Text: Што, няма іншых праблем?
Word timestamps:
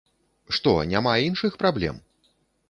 Што, 0.55 0.73
няма 0.93 1.13
іншых 1.27 1.61
праблем? 1.65 2.01